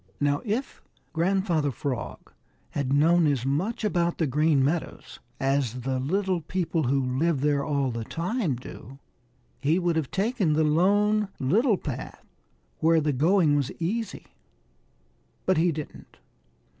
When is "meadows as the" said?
4.65-5.99